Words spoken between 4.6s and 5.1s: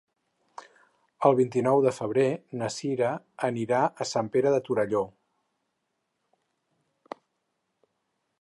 Torelló.